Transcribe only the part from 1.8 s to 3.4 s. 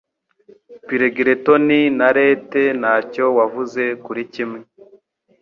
na Lethe Ntacyo